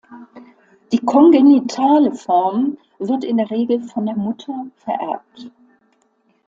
[0.91, 5.51] Die kongenitale Form wird in der Regel von der Mutter vererbt.